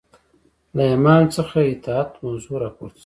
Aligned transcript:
له 0.75 0.83
امام 0.95 1.23
څخه 1.35 1.57
اطاعت 1.73 2.09
موضوع 2.23 2.55
راپورته 2.63 2.97
شوه 2.97 2.99